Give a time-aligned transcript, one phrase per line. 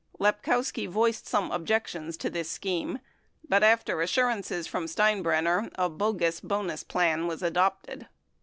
[0.19, 2.97] Lepkowski voiced some objections to this scheme
[3.47, 8.07] but after assurances from Stein brenner a bogus bonus plan was adopted.